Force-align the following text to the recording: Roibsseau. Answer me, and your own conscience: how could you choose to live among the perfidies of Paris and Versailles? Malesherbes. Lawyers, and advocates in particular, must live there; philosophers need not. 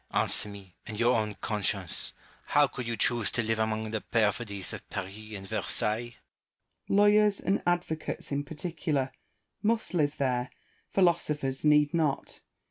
Roibsseau. 0.11 0.21
Answer 0.23 0.49
me, 0.49 0.75
and 0.87 0.99
your 0.99 1.15
own 1.15 1.35
conscience: 1.41 2.13
how 2.45 2.65
could 2.65 2.87
you 2.87 2.97
choose 2.97 3.29
to 3.29 3.43
live 3.43 3.59
among 3.59 3.91
the 3.91 4.01
perfidies 4.01 4.73
of 4.73 4.89
Paris 4.89 5.15
and 5.33 5.47
Versailles? 5.47 6.15
Malesherbes. 6.89 6.97
Lawyers, 6.97 7.39
and 7.39 7.61
advocates 7.67 8.31
in 8.31 8.43
particular, 8.43 9.11
must 9.61 9.93
live 9.93 10.17
there; 10.17 10.49
philosophers 10.91 11.63
need 11.63 11.93
not. 11.93 12.39